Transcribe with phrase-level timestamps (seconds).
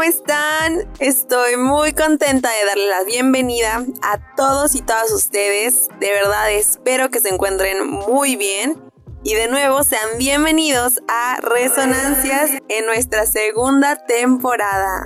[0.00, 0.88] ¿cómo están?
[0.98, 5.88] Estoy muy contenta de darle la bienvenida a todos y todas ustedes.
[6.00, 8.82] De verdad espero que se encuentren muy bien.
[9.22, 15.04] Y de nuevo sean bienvenidos a Resonancias en nuestra segunda temporada.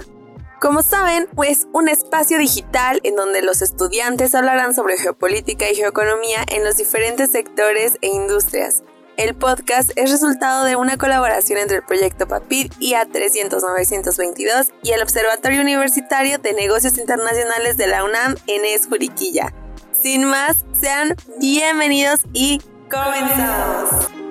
[0.60, 6.44] Como saben, pues un espacio digital en donde los estudiantes hablarán sobre geopolítica y geoeconomía
[6.52, 8.84] en los diferentes sectores e industrias
[9.16, 14.90] el podcast es resultado de una colaboración entre el proyecto PAPID a 300 922 y
[14.92, 19.52] el Observatorio Universitario de Negocios Internacionales de la UNAM en Esjuriquilla.
[19.92, 24.23] Sin más, sean bienvenidos y comenzamos.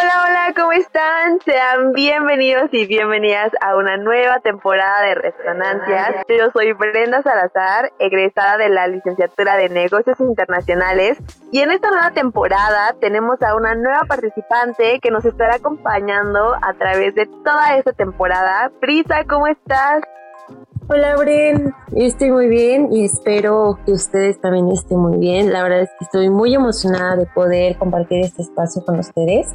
[0.00, 1.40] Hola, hola, ¿cómo están?
[1.44, 6.24] Sean bienvenidos y bienvenidas a una nueva temporada de Resonancias.
[6.28, 11.18] Yo soy Brenda Salazar, egresada de la licenciatura de Negocios Internacionales
[11.50, 16.74] y en esta nueva temporada tenemos a una nueva participante que nos estará acompañando a
[16.74, 18.70] través de toda esta temporada.
[18.80, 20.02] Prisa, ¿cómo estás?
[20.90, 25.52] Hola Bren, estoy muy bien y espero que ustedes también estén muy bien.
[25.52, 29.54] La verdad es que estoy muy emocionada de poder compartir este espacio con ustedes.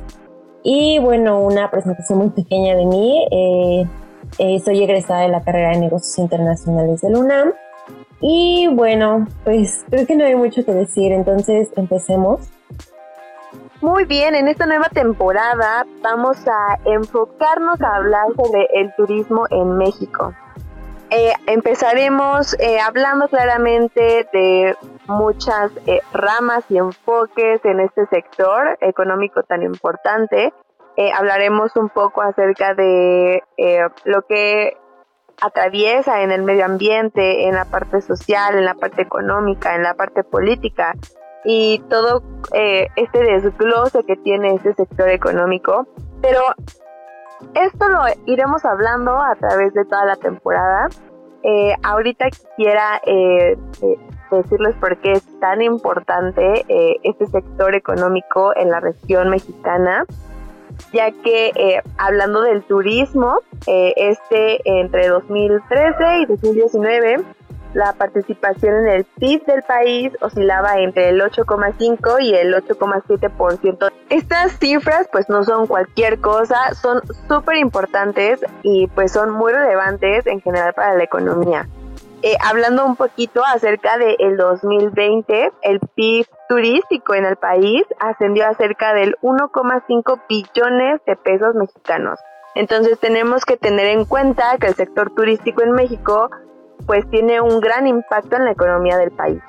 [0.64, 3.28] Y bueno, una presentación muy pequeña de mí.
[3.32, 3.86] Eh,
[4.40, 7.54] eh, soy egresada de la carrera de negocios internacionales del UNAM.
[8.22, 12.50] Y bueno, pues creo que no hay mucho que decir, entonces empecemos.
[13.82, 19.78] Muy bien, en esta nueva temporada vamos a enfocarnos a hablar sobre el turismo en
[19.78, 20.34] México.
[21.16, 24.76] Eh, empezaremos eh, hablando claramente de
[25.06, 30.52] muchas eh, ramas y enfoques en este sector económico tan importante.
[31.16, 33.44] hablaremos un poco acerca de
[34.06, 34.78] lo que
[35.42, 39.94] atraviesa en el medio ambiente, en la parte social, en la parte económica, en la
[39.94, 40.94] parte política
[41.46, 42.22] y todo
[42.96, 45.88] este desglose que tiene este sector económico.
[46.22, 46.42] Pero
[47.54, 50.90] esto lo iremos hablando a través de toda la temporada.
[51.44, 54.00] Eh, ahorita quisiera eh, eh,
[54.32, 56.66] decirles por qué es tan importante
[57.04, 60.06] este sector económico en la región mexicana,
[60.92, 67.24] ya que hablando del turismo, este entre 2013 y 2019
[67.74, 73.90] la participación en el PIB del país oscilaba entre el 8,5 y el 8,7%.
[74.10, 80.28] Estas cifras pues no son cualquier cosa, son súper importantes y pues son muy relevantes
[80.28, 81.68] en general para la economía.
[82.26, 88.48] Eh, hablando un poquito acerca del el 2020, el PIB turístico en el país ascendió
[88.48, 92.18] a cerca del 1,5 billones de pesos mexicanos.
[92.56, 96.30] Entonces tenemos que tener en cuenta que el sector turístico en México
[96.86, 99.40] pues tiene un gran impacto en la economía del país.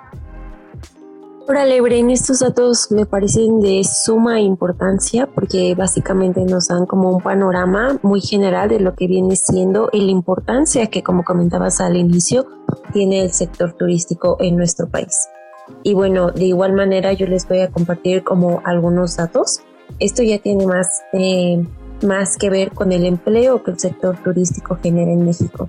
[1.47, 7.23] Órale, Bren, estos datos me parecen de suma importancia porque básicamente nos dan como un
[7.23, 11.97] panorama muy general de lo que viene siendo y la importancia que, como comentabas al
[11.97, 12.47] inicio,
[12.95, 15.29] tiene el sector turístico en nuestro país.
[15.83, 19.61] Y bueno, de igual manera yo les voy a compartir como algunos datos.
[19.99, 21.63] Esto ya tiene más, eh,
[22.07, 25.69] más que ver con el empleo que el sector turístico genera en México.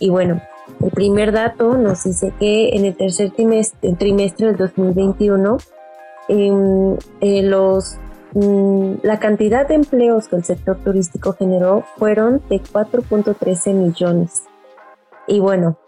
[0.00, 0.40] Y bueno,
[0.80, 5.58] el primer dato nos dice que en el tercer trimestre, trimestre del 2021,
[6.28, 7.98] em, eh, los,
[8.32, 14.44] mm, la cantidad de empleos que el sector turístico generó fueron de 4.13 millones.
[15.26, 15.78] Y bueno,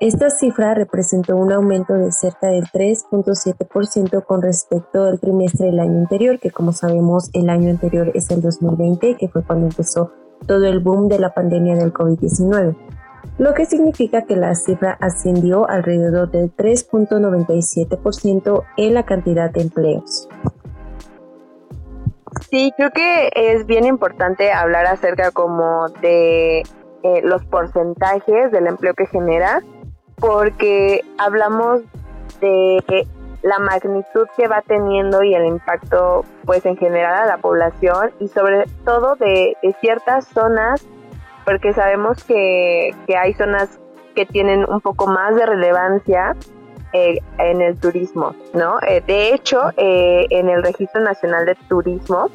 [0.00, 6.00] esta cifra representó un aumento de cerca del 3.7% con respecto al trimestre del año
[6.00, 10.10] anterior, que como sabemos el año anterior es el 2020, que fue cuando empezó
[10.48, 12.74] todo el boom de la pandemia del COVID-19
[13.38, 20.28] lo que significa que la cifra ascendió alrededor del 3.97% en la cantidad de empleos.
[22.50, 26.64] Sí, creo que es bien importante hablar acerca como de eh,
[27.22, 29.62] los porcentajes del empleo que genera,
[30.16, 31.82] porque hablamos
[32.40, 33.06] de
[33.42, 38.26] la magnitud que va teniendo y el impacto pues en general a la población y
[38.28, 40.84] sobre todo de, de ciertas zonas
[41.48, 43.80] porque sabemos que, hay zonas
[44.14, 46.36] que tienen un poco más de relevancia
[46.92, 48.78] eh, en el turismo, ¿no?
[48.86, 52.28] Eh, de hecho, eh, en el Registro Nacional de Turismo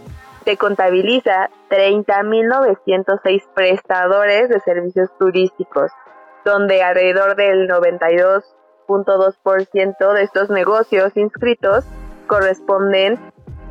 [0.46, 5.92] se contabiliza 30.906 prestadores de servicios turísticos,
[6.44, 11.86] donde alrededor del 92.2% de estos negocios inscritos
[12.26, 13.20] corresponden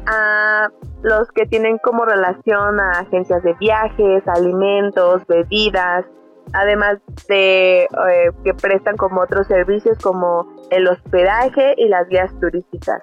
[0.07, 0.69] a
[1.03, 6.07] los que tienen como relación a agencias de viajes, alimentos, bebidas,
[6.53, 13.03] además de eh, que prestan como otros servicios como el hospedaje y las guías turísticas.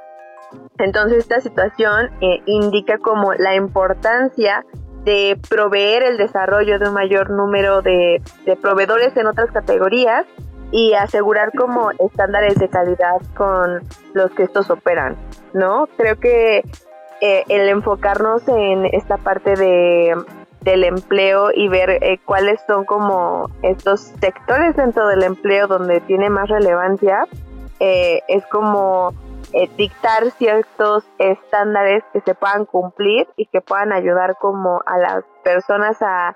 [0.78, 4.66] Entonces esta situación eh, indica como la importancia
[5.04, 8.22] de proveer el desarrollo de un mayor número de,
[8.62, 10.26] proveedores en otras categorías
[10.72, 13.82] y asegurar como estándares de calidad con
[14.14, 15.16] los que estos operan,
[15.54, 15.88] ¿no?
[15.98, 16.64] Creo que
[17.22, 20.16] eh, el enfocarnos en esta parte de
[20.62, 26.30] del empleo y ver eh, cuáles son como estos sectores dentro del empleo donde tiene
[26.30, 27.26] más relevancia,
[27.80, 29.14] eh, es como
[29.54, 35.24] eh, dictar ciertos estándares que se puedan cumplir y que puedan ayudar como a las
[35.44, 36.36] personas a,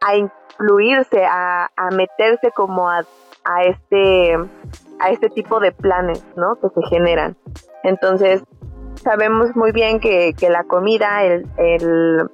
[0.00, 3.04] a incluirse, a, a meterse como a,
[3.44, 4.36] a, este
[5.00, 6.56] a este tipo de planes, ¿no?
[6.56, 7.36] Que se generan.
[7.82, 8.42] Entonces,
[9.02, 12.28] sabemos muy bien que, que la comida, el, el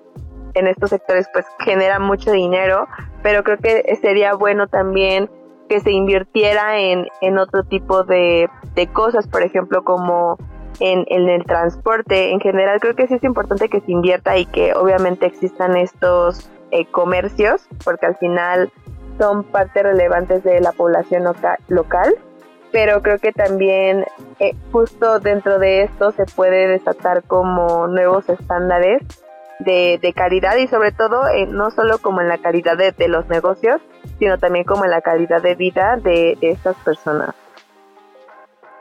[0.55, 2.87] en estos sectores pues genera mucho dinero,
[3.23, 5.29] pero creo que sería bueno también
[5.69, 10.39] que se invirtiera en, en otro tipo de, de cosas, por ejemplo, como
[10.81, 12.33] en, en, el transporte.
[12.33, 16.51] En general creo que sí es importante que se invierta y que obviamente existan estos
[16.71, 18.71] eh, comercios, porque al final
[19.19, 21.25] son parte relevantes de la población
[21.69, 22.15] local,
[22.75, 24.05] pero creo que también
[24.41, 29.01] eh, justo dentro de esto se puede desatar como nuevos estándares
[29.61, 33.29] de, de calidad y sobre todo eh, no solo como en la calidad de, los
[33.29, 33.81] negocios,
[34.19, 37.37] sino también como en la calidad de vida de, estas personas.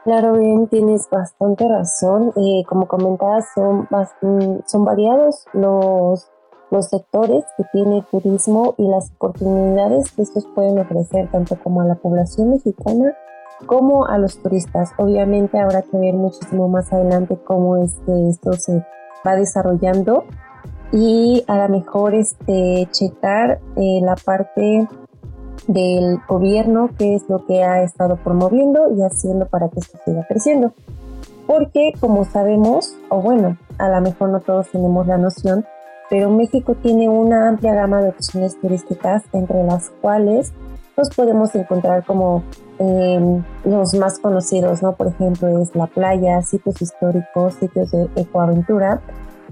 [0.06, 2.34] Claro, bien, tienes bastante razón.
[2.36, 3.88] Eh, como comentabas, son,
[4.22, 6.32] mm, son variados los,
[6.72, 11.82] los sectores que tiene el turismo y las oportunidades que estos pueden ofrecer tanto como
[11.82, 13.16] a la población mexicana
[13.66, 14.92] como a los turistas.
[14.98, 18.86] Obviamente habrá que ver muchísimo más adelante cómo es que esto se
[19.26, 20.26] va desarrollando
[20.92, 24.88] y a lo mejor este, checar eh, la parte
[25.68, 30.26] del gobierno, qué es lo que ha estado promoviendo y haciendo para que esto siga
[30.28, 30.74] creciendo.
[31.48, 35.66] Porque como sabemos, o bueno, a lo mejor no todos tenemos la noción,
[36.10, 40.54] pero México tiene una amplia gama de opciones turísticas, entre las cuales
[40.98, 42.44] nos podemos encontrar como
[42.80, 44.96] em, los más conocidos, ¿no?
[44.96, 49.02] Por ejemplo, es la playa, sitios históricos, sitios de ecoaventura,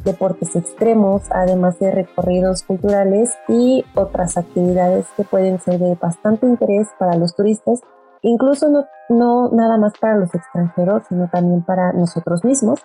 [0.04, 6.88] deportes extremos, además de recorridos culturales y otras actividades que pueden ser de bastante interés
[6.98, 7.82] para los turistas,
[8.22, 12.80] incluso no, no nada más para los extranjeros, sino también para nosotros mismos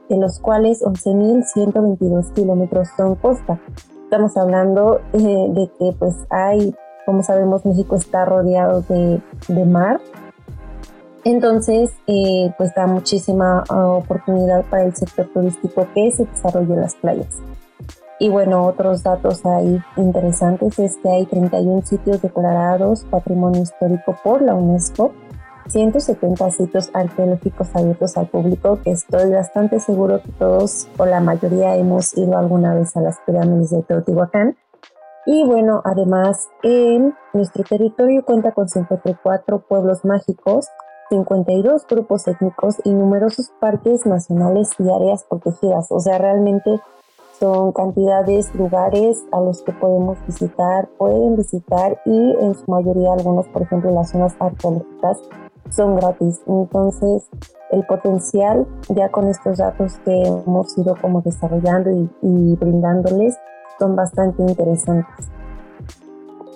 [0.08, 3.60] de los cuales 11.122 kilómetros son costa.
[4.04, 6.74] Estamos hablando eh, de que pues hay,
[7.04, 9.20] como sabemos, México está rodeado de,
[9.64, 10.00] mar.
[11.24, 16.80] Entonces, eh, pues da muchísima ah, oportunidad para el sector turístico que se desarrolle en
[16.80, 17.38] las playas.
[18.20, 24.40] Y bueno, otros datos ahí interesantes es que hay 31 sitios declarados Patrimonio Histórico por
[24.40, 25.12] la UNESCO
[25.68, 31.76] 170 sitios arqueológicos abiertos al público, que estoy bastante seguro que todos o la mayoría
[31.76, 34.56] hemos ido alguna vez a las pirámides de Teotihuacán.
[35.26, 40.68] Y bueno, además, en nuestro territorio cuenta con 54 pueblos mágicos,
[41.10, 45.86] 52 grupos étnicos y numerosos parques nacionales y áreas protegidas.
[45.90, 46.80] O sea, realmente
[47.38, 53.48] son cantidades, lugares a los que podemos visitar, pueden visitar y en su mayoría algunos,
[53.48, 55.18] por ejemplo, las zonas arqueológicas
[55.70, 56.40] son gratis.
[56.46, 57.28] Entonces,
[57.70, 61.90] el potencial ya con estos datos que hemos ido como desarrollando
[62.22, 63.36] y, brindándoles
[63.78, 65.28] son bastante interesantes.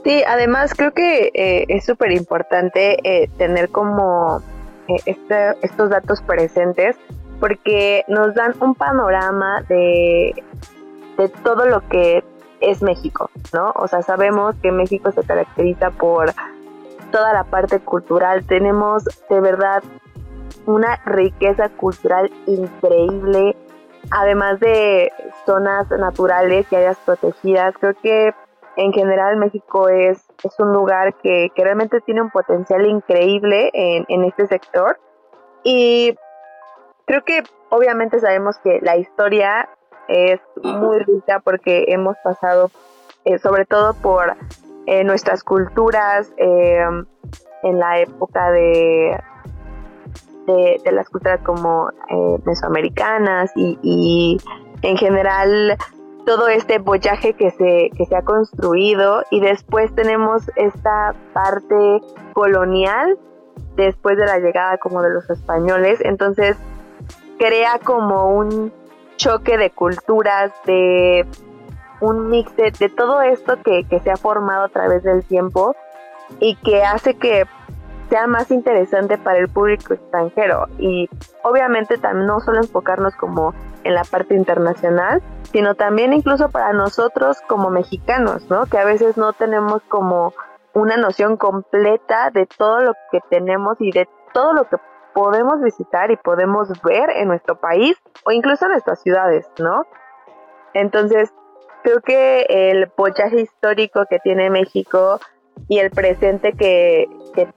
[0.08, 4.40] Sí, además creo que eh, es súper importante eh, tener como
[4.88, 6.96] eh, este, estos datos presentes
[7.40, 10.32] porque nos dan un panorama de,
[11.18, 12.24] de todo lo que
[12.62, 13.70] es México, ¿no?
[13.74, 16.32] O sea, sabemos que México se caracteriza por
[17.12, 18.46] toda la parte cultural.
[18.46, 19.82] Tenemos de verdad
[20.64, 23.54] una riqueza cultural increíble,
[24.10, 25.12] además de
[25.44, 27.74] zonas naturales y áreas protegidas.
[27.78, 28.32] Creo que
[28.78, 34.24] en general México es, es un lugar que, realmente tiene un potencial increíble en, en
[34.24, 34.98] este sector.
[35.64, 36.16] Y
[37.04, 39.68] creo que obviamente sabemos que la historia
[40.08, 42.70] es muy rica porque hemos pasado
[43.24, 44.36] eh, sobre todo por
[44.86, 46.82] eh, nuestras culturas eh,
[47.62, 49.20] en la época de,
[50.46, 54.38] de, las culturas como eh, mesoamericanas y,
[54.80, 55.76] en general
[56.28, 62.02] todo este boyaje que se, que se ha construido y después tenemos esta parte
[62.34, 63.18] colonial
[63.76, 66.58] después de la llegada como de los españoles, entonces
[67.38, 68.70] crea como un
[69.16, 71.26] choque de culturas, de
[72.02, 75.74] un mix de, todo esto que, que se ha formado a través del tiempo
[76.40, 77.46] y que hace que
[78.08, 81.08] sea más interesante para el público extranjero y
[81.42, 85.22] obviamente no solo enfocarnos como en la parte internacional,
[85.52, 88.66] sino también incluso para nosotros como mexicanos, ¿no?
[88.66, 90.32] Que a veces no tenemos como
[90.74, 94.76] una noción completa de todo lo que tenemos y de todo lo que
[95.14, 99.86] podemos visitar y podemos ver en nuestro país o incluso en nuestras ciudades, ¿no?
[100.74, 101.32] Entonces,
[101.82, 105.18] creo que el pollaje histórico que tiene México
[105.68, 107.06] y el presente que,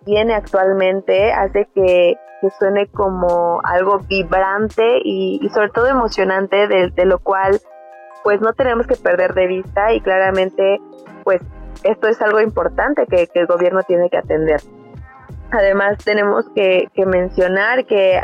[0.05, 2.15] tiene actualmente hace que,
[2.57, 7.59] suene como algo vibrante y, sobre todo emocionante, de, lo cual
[8.23, 10.79] pues no tenemos que perder de vista y claramente
[11.23, 11.41] pues
[11.83, 14.61] esto es algo importante que, el gobierno tiene que atender.
[15.51, 18.21] Además tenemos que, mencionar que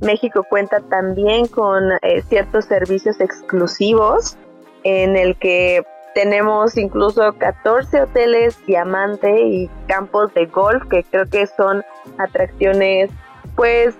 [0.00, 4.36] México cuenta también con eh, ciertos servicios exclusivos
[4.84, 11.46] en el que tenemos incluso 14 hoteles diamante y campos de golf que creo que
[11.46, 11.84] son
[12.18, 13.10] atracciones
[13.56, 13.94] pues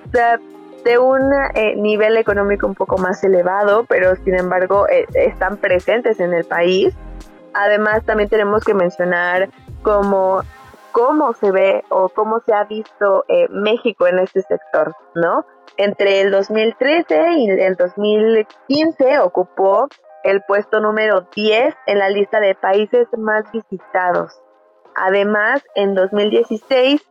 [0.84, 6.20] de un eh, nivel económico un poco más elevado, pero sin embargo eh, están presentes
[6.20, 6.94] en el país.
[7.54, 9.50] Además también tenemos que mencionar
[9.82, 10.42] cómo,
[10.90, 15.44] cómo se ve o cómo se ha visto eh, México en este sector, ¿no?
[15.76, 19.88] Entre el 2013 y el 2015 ocupó
[20.24, 24.40] el puesto número 10 en la lista de países más visitados.
[24.94, 27.02] Además, en 2016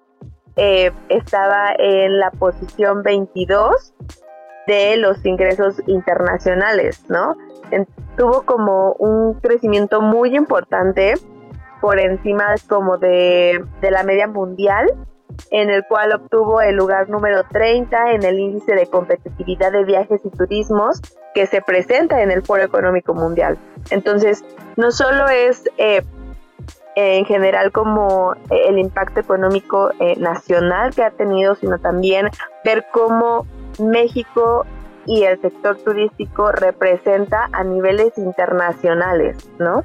[0.56, 3.94] eh, estaba en la posición 22
[4.68, 7.36] de los ingresos internacionales, ¿no?
[8.18, 11.14] tuvo como un crecimiento muy importante
[11.80, 14.88] por encima como de, de la media mundial
[15.52, 20.22] en el cual obtuvo el lugar número 30 en el índice de competitividad de viajes
[20.24, 21.02] y turismos
[21.34, 23.58] que se presenta en el Foro Económico Mundial.
[23.90, 24.44] Entonces,
[24.76, 26.02] no solo es eh,
[26.96, 32.30] en general como eh, el impacto económico eh, nacional que ha tenido, sino también
[32.64, 33.46] ver cómo
[33.80, 34.66] México
[35.06, 39.84] y el sector turístico representa a niveles internacionales, ¿no?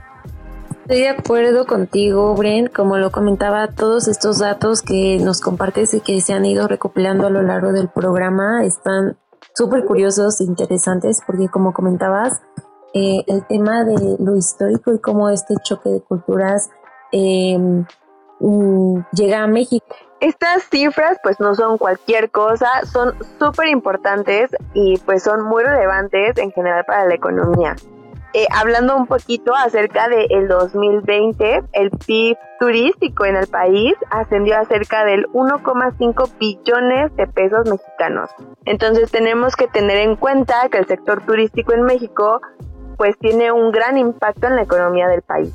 [0.86, 2.68] Estoy de acuerdo contigo, Bren.
[2.68, 7.26] Como lo comentaba, todos estos datos que nos compartes y que se han ido recopilando
[7.26, 9.18] a lo largo del programa están
[9.52, 12.40] súper curiosos interesantes porque, como comentabas,
[12.94, 16.70] eh, el tema de lo histórico y cómo este choque de culturas
[17.12, 17.80] mm,
[19.10, 19.96] llega a México.
[20.20, 26.38] Estas cifras pues no son cualquier cosa, son súper importantes y pues son muy relevantes
[26.38, 27.74] en general para la economía.
[28.38, 34.58] Eh, hablando un poquito acerca del el 2020, el PIB turístico en el país ascendió
[34.58, 38.28] a cerca del 1,5 billones de pesos mexicanos.
[38.66, 42.42] Entonces tenemos que tener en cuenta que el sector turístico en México
[42.98, 45.54] pues tiene un gran impacto en la economía del país.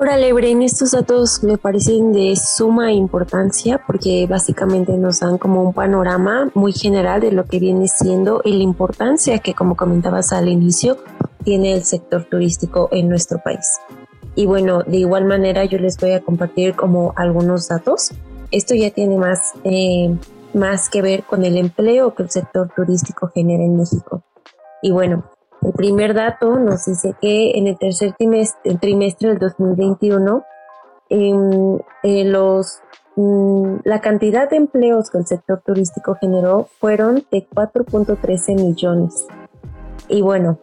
[0.00, 5.74] Órale, Bren, estos datos me parecen de suma importancia porque básicamente nos dan como un
[5.74, 10.48] panorama muy general de lo que viene siendo y la importancia que, como comentabas al
[10.48, 10.98] inicio,
[11.44, 13.78] tiene el sector turístico en nuestro país.
[14.34, 18.12] Y bueno, de igual manera yo les voy a compartir como algunos datos.
[18.50, 20.16] Esto ya tiene más, eh,
[20.54, 24.22] más que ver con el empleo que el sector turístico genera en México.
[24.80, 25.24] Y bueno,
[25.62, 30.44] el primer dato nos dice que en el tercer trimestre, del 2021,
[31.08, 32.80] em, eh, los,
[33.16, 39.26] mm, la cantidad de empleos que el sector turístico generó fueron de 4.13 millones.
[40.08, 40.58] Y bueno,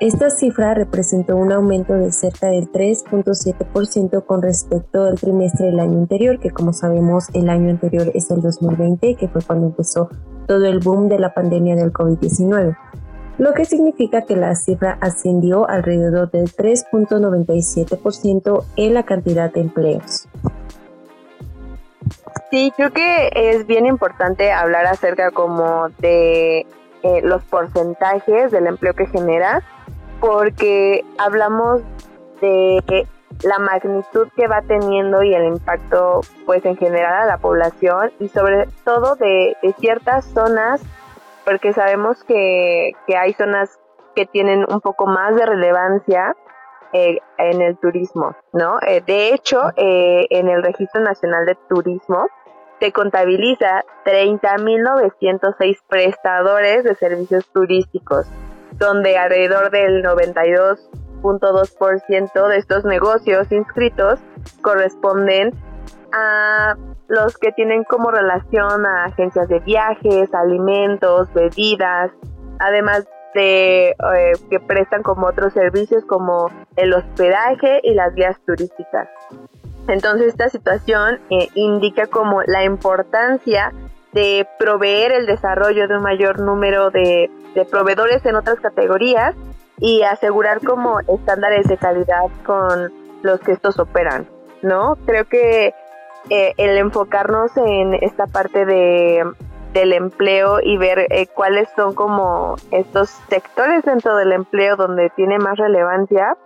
[0.00, 5.98] esta cifra representó un aumento de cerca del 3.7% con respecto al trimestre del año
[5.98, 10.10] anterior, que como sabemos el año anterior es el 2020, que fue cuando empezó
[10.46, 12.76] todo el boom de la pandemia del COVID-19
[13.40, 20.28] lo que significa que la cifra ascendió alrededor del 3.97% en la cantidad de empleos.
[22.50, 26.66] Sí, creo que es bien importante hablar acerca como de
[27.02, 29.62] eh, los porcentajes del empleo que genera,
[30.20, 31.82] porque hablamos
[32.40, 33.06] de
[33.42, 38.28] la magnitud que va teniendo y el impacto pues en general a la población y
[38.28, 40.82] sobre todo de, de ciertas zonas
[41.44, 43.78] porque sabemos que, hay zonas
[44.14, 46.36] que tienen un poco más de relevancia
[46.92, 48.78] eh, en el turismo, ¿no?
[48.86, 52.28] Eh, de hecho, eh, en el Registro Nacional de Turismo
[52.80, 58.26] se contabiliza 30.906 prestadores de servicios turísticos,
[58.72, 64.18] donde alrededor del 92.2% de estos negocios inscritos
[64.62, 65.52] corresponden
[66.12, 66.74] a
[67.08, 72.10] los que tienen como relación a agencias de viajes, alimentos, bebidas,
[72.58, 79.10] además de eh, que prestan como otros servicios como el hospedaje y las guías turísticas.
[79.88, 83.72] Entonces esta situación eh, indica como la importancia
[84.12, 87.30] de proveer el desarrollo de un mayor número de,
[87.70, 89.34] proveedores en otras categorías
[89.78, 94.28] y asegurar como estándares de calidad con los que estos operan,
[94.62, 94.96] ¿no?
[95.04, 95.74] Creo que
[96.28, 99.24] eh, el enfocarnos en esta parte de
[99.72, 105.38] del empleo y ver eh, cuáles son como estos sectores dentro del empleo donde tiene
[105.38, 106.36] más relevancia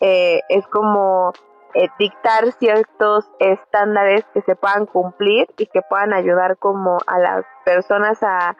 [0.00, 1.32] eh, es como
[1.74, 7.44] eh, dictar ciertos estándares que se puedan cumplir y que puedan ayudar como a las
[7.64, 8.56] personas a,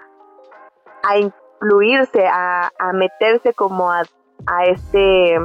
[1.02, 4.02] a incluirse, a, a meterse como a,
[4.46, 5.36] a, este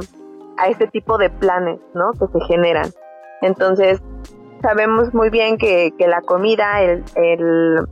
[0.56, 2.12] a este tipo de planes, ¿no?
[2.12, 2.90] Que se generan.
[3.42, 4.02] Entonces,
[4.62, 7.86] sabemos muy bien que, que la comida, el, el,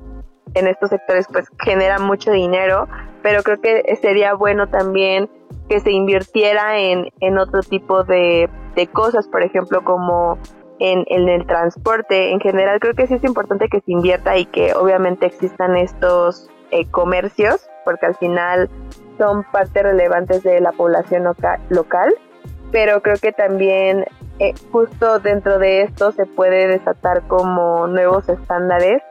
[0.54, 2.88] en estos sectores, pues genera mucho dinero,
[3.22, 5.30] pero creo que sería bueno también
[5.68, 10.38] que se invirtiera en, en otro tipo de, de cosas, por ejemplo, como
[10.78, 12.30] en, el transporte.
[12.30, 16.48] En general, creo que sí es importante que se invierta y que obviamente existan estos
[16.70, 18.70] eh, comercios, porque al final
[19.18, 21.24] son parte relevantes de la población
[21.70, 22.14] local,
[22.70, 24.04] pero creo que también
[24.38, 29.02] eh, justo dentro de esto se puede desatar como nuevos estándares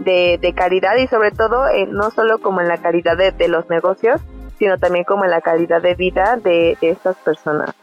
[0.00, 3.48] de, de calidad y sobre todo eh, no solo como en la calidad de, de
[3.48, 4.20] los negocios,
[4.58, 7.74] sino también como en la calidad de vida de, estas personas.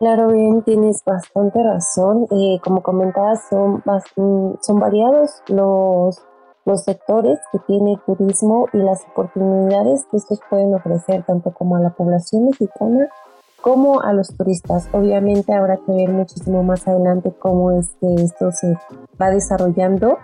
[0.00, 2.26] Claro, bien, tienes bastante razón.
[2.30, 3.82] Eh, como comentabas, son,
[4.16, 6.18] mm, variados los,
[6.64, 11.76] los sectores que tiene el turismo y las oportunidades que estos pueden ofrecer tanto como
[11.76, 13.10] a la población mexicana
[13.60, 14.88] como a los turistas.
[14.92, 18.78] Obviamente habrá que ver muchísimo más adelante cómo es que esto se
[19.20, 20.16] va desarrollando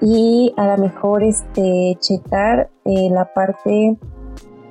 [0.00, 3.96] y a lo mejor este checar eh, la parte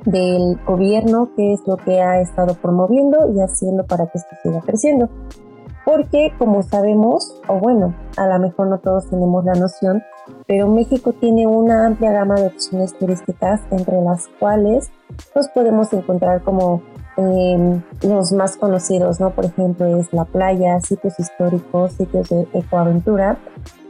[0.05, 4.61] del gobierno, qué es lo que ha estado promoviendo y haciendo para que esto siga
[4.61, 5.09] creciendo.
[5.85, 10.01] Porque como sabemos, o bueno, a lo mejor no todos tenemos la noción,
[10.47, 14.91] pero México tiene una amplia gama de opciones turísticas, entre las cuales
[15.35, 16.81] nos podemos encontrar como
[17.17, 19.31] eh, los más conocidos, ¿no?
[19.31, 23.37] Por ejemplo, es la playa, sitios históricos, sitios de ecoaventura,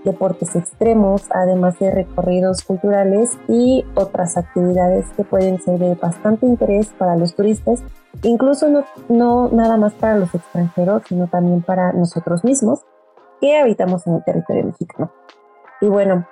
[0.04, 6.92] deportes extremos, además de recorridos culturales y otras actividades que pueden ser de bastante interés
[6.98, 7.82] para los turistas,
[8.22, 12.82] incluso no, no nada más para los extranjeros, sino también para nosotros mismos
[13.40, 15.12] que habitamos en el territorio mexicano.
[15.82, 16.26] Y bueno,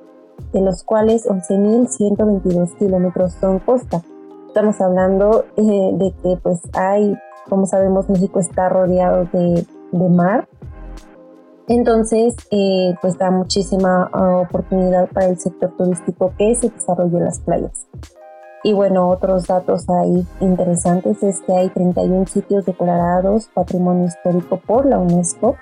[0.52, 4.02] de los cuales 11.122 kilómetros son costa.
[4.46, 7.16] Estamos hablando eh, de que pues hay,
[7.48, 10.48] como sabemos, México está rodeado de, mar.
[11.68, 17.24] Entonces, eh, pues da muchísima ah, oportunidad para el sector turístico que se desarrolle en
[17.24, 17.86] las playas.
[18.62, 24.84] Y bueno, otros datos ahí interesantes es que hay 31 sitios declarados Patrimonio Histórico por
[24.84, 25.56] la UNESCO,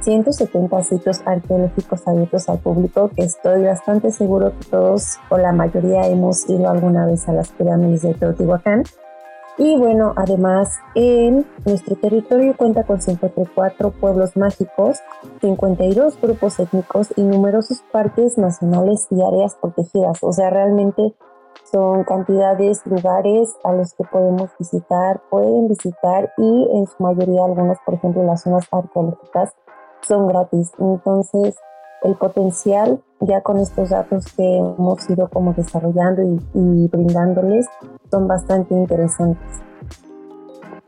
[0.00, 6.06] 170 sitios arqueológicos abiertos al público, que estoy bastante seguro que todos o la mayoría
[6.06, 8.84] hemos ido alguna vez a las pirámides de Teotihuacán.
[9.60, 15.00] Y bueno, además en nuestro territorio cuenta con 54 pueblos mágicos,
[15.40, 20.18] 52 grupos étnicos y numerosos parques nacionales y áreas protegidas.
[20.22, 21.12] O sea, realmente
[21.64, 27.78] son cantidades, lugares a los que podemos visitar, pueden visitar y en su mayoría algunos,
[27.84, 29.54] por ejemplo, las zonas arqueológicas
[30.02, 30.70] son gratis.
[30.78, 31.56] Entonces,
[32.02, 36.22] el potencial ya con estos datos que hemos ido como desarrollando
[36.54, 37.66] y, brindándoles
[38.10, 39.60] son bastante interesantes.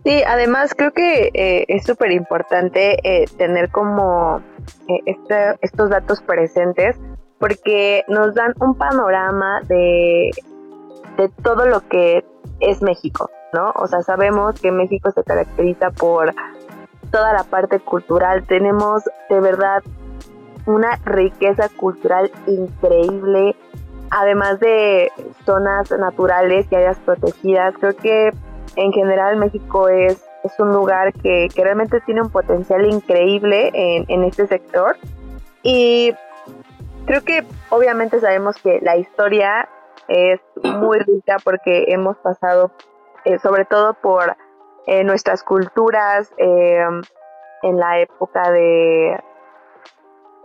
[0.04, 4.40] Sí, además creo que eh, es súper importante eh, tener como
[4.88, 5.16] eh,
[5.60, 6.96] estos datos presentes
[7.38, 10.30] porque nos dan un panorama de,
[11.18, 12.24] de todo lo que
[12.60, 13.72] es México, ¿no?
[13.76, 16.34] O sea, sabemos que México se caracteriza por
[17.10, 18.44] toda la parte cultural.
[18.46, 19.82] Tenemos de verdad
[20.66, 23.56] una riqueza cultural increíble,
[24.10, 25.10] además de
[25.44, 27.74] zonas naturales y áreas protegidas.
[27.78, 28.30] Creo que
[28.76, 34.24] en general México es, es un lugar que, realmente tiene un potencial increíble en, en
[34.24, 34.96] este sector.
[35.62, 36.14] Y
[37.06, 39.68] creo que obviamente sabemos que la historia
[40.08, 42.72] es muy rica porque hemos pasado
[43.24, 44.36] eh, sobre todo por
[44.86, 46.84] eh, nuestras culturas eh,
[47.62, 49.20] en la época de,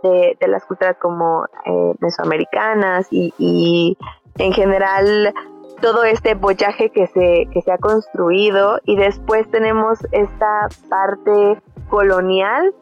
[0.02, 3.98] de, las culturas como eh, mesoamericanas y, y,
[4.38, 5.34] en general
[5.80, 12.74] todo este boyaje que se, que se ha construido y después tenemos esta parte colonial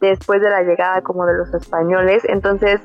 [0.00, 2.80] después de la llegada como de los españoles, entonces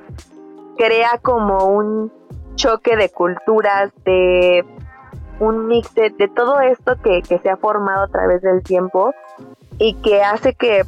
[0.77, 2.11] crea como un
[2.55, 4.65] choque de culturas, de
[5.39, 9.13] un mix de, todo esto que, que, se ha formado a través del tiempo
[9.77, 10.83] y que hace que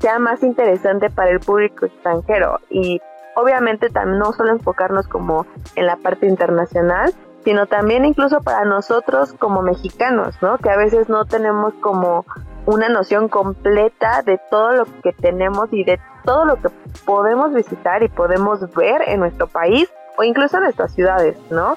[0.00, 3.00] sea más interesante para el público extranjero y
[3.34, 7.12] obviamente también no solo enfocarnos como en la parte internacional,
[7.44, 10.58] sino también incluso para nosotros como mexicanos, ¿no?
[10.58, 12.24] Que a veces no tenemos como
[12.66, 16.68] una noción completa de todo lo que tenemos y de todo lo que
[17.04, 21.76] podemos visitar y podemos ver en nuestro país o incluso en nuestras ciudades, ¿no?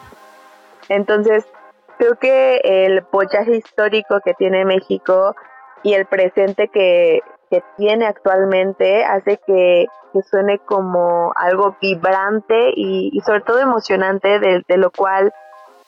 [0.90, 1.46] Entonces,
[1.98, 5.36] creo que el pollaje histórico que tiene México
[5.84, 7.22] y el presente que,
[7.78, 9.86] tiene actualmente hace que,
[10.30, 15.34] suene como algo vibrante y, sobre todo emocionante, de, de, lo cual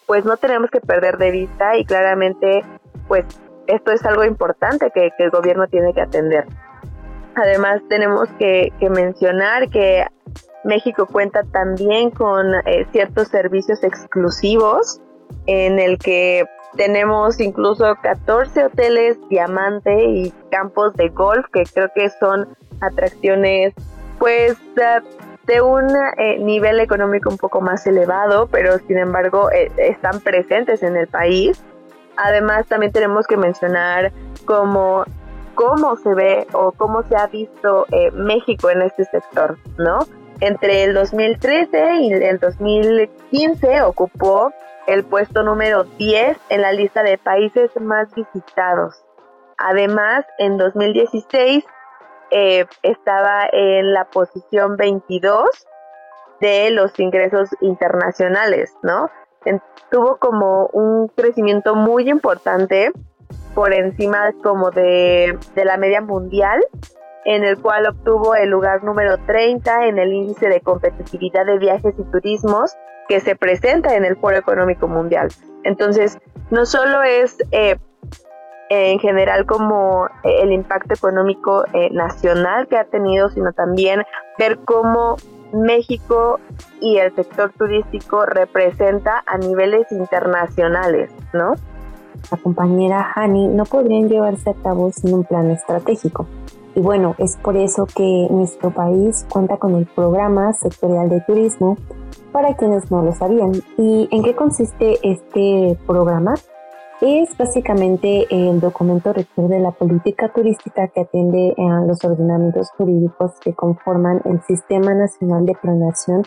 [0.05, 2.63] pues no tenemos que perder de vista y claramente
[3.09, 3.25] pues
[3.67, 6.45] esto es algo importante que, el gobierno tiene que atender.
[7.35, 10.05] Además tenemos que, mencionar que
[10.63, 15.01] México cuenta también con eh, ciertos servicios exclusivos
[15.45, 22.09] en el que tenemos incluso 14 hoteles diamante y campos de golf que creo que
[22.19, 22.47] son
[22.81, 23.73] atracciones
[24.19, 24.57] pues
[25.45, 30.83] de un eh, nivel económico un poco más elevado, pero sin embargo eh, están presentes
[30.83, 31.63] en el país
[32.17, 34.11] Además, también tenemos que mencionar
[34.45, 35.05] cómo,
[35.53, 39.99] cómo se ve o cómo se ha visto eh, México en este sector, ¿no?
[40.39, 44.51] Entre el 2013 y el 2015 ocupó
[44.87, 49.03] el puesto número 10 en la lista de países más visitados.
[49.57, 51.63] Además, en 2016
[52.31, 55.45] eh, estaba en la posición 22
[56.41, 59.09] de los ingresos internacionales, ¿no?
[59.89, 62.91] tuvo como un crecimiento muy importante
[63.55, 66.63] por encima como de, la media mundial,
[67.27, 71.93] en el cual obtuvo el lugar número 30 en el índice de competitividad de viajes
[71.97, 72.73] y turismos
[73.09, 75.27] que se presenta en el Foro Económico Mundial.
[75.63, 76.17] Entonces,
[76.51, 77.75] no solo es eh,
[78.69, 84.03] en general como el impacto económico eh, nacional que ha tenido, sino también
[84.39, 85.17] ver cómo
[85.51, 86.39] México
[86.79, 91.55] y el sector turístico representa a niveles internacionales, ¿no?
[92.31, 96.25] La compañera Hani no podrían llevarse a cabo sin un plan estratégico.
[96.77, 101.75] Y bueno, es por eso que nuestro país cuenta con el programa sectorial de turismo
[102.31, 103.51] para quienes no lo sabían.
[103.79, 106.35] ¿Y en qué consiste este programa?
[107.01, 113.33] es básicamente el documento rector de la política turística que atiende a los ordenamientos jurídicos
[113.39, 116.23] que conforman el Sistema Nacional de Planeación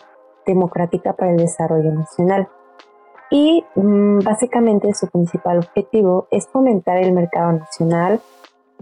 [0.47, 2.49] Democrática para el Desarrollo Nacional.
[3.31, 8.21] Y mm, básicamente su principal objetivo es fomentar el mercado nacional,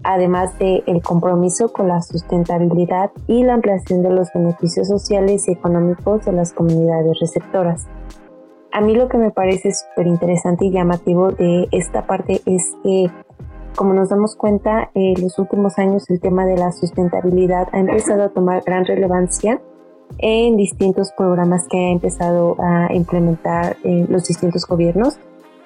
[0.03, 5.51] además del el compromiso con la sustentabilidad y la ampliación de los beneficios sociales y
[5.51, 7.87] económicos de las comunidades receptoras.
[8.71, 13.09] A mí lo que me parece súper interesante y llamativo de esta parte es que,
[13.75, 18.23] como nos damos cuenta, en los últimos años el tema de la sustentabilidad ha empezado
[18.23, 19.59] a tomar gran relevancia
[20.17, 25.19] en distintos programas que ha empezado a implementar en los distintos gobiernos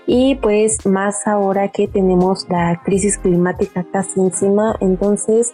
[0.05, 5.53] y pues más ahora que tenemos la crisis climática casi encima, entonces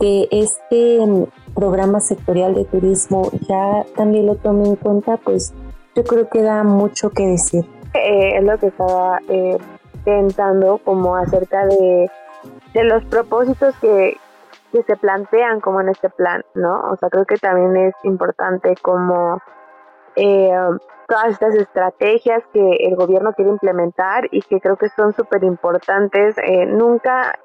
[0.00, 5.52] que este mm, programa sectorial de turismo ya también lo tome en cuenta, pues
[5.94, 7.64] yo creo que da mucho que decir.
[7.94, 9.58] Eh, es lo que estaba eh,
[10.04, 12.10] pensando como acerca de,
[12.74, 14.16] los propósitos que,
[14.72, 16.80] se plantean como en este plan, ¿no?
[16.92, 19.40] O sea, creo que también es importante como
[20.14, 20.52] eh,
[21.10, 26.36] todas estas estrategias que el gobierno quiere implementar y que creo que son súper importantes,
[26.68, 27.36] nunca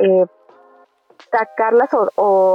[1.32, 2.10] sacarlas o,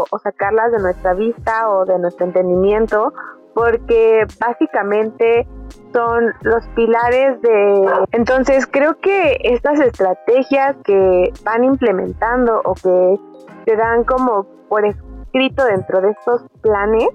[0.09, 3.13] o, sacarlas de nuestra vista o de nuestro entendimiento
[3.55, 5.47] porque básicamente
[5.93, 7.91] son los pilares de...
[8.13, 13.19] Entonces creo que estas estrategias que van implementando o que
[13.67, 17.09] se dan como por escrito dentro de estos planes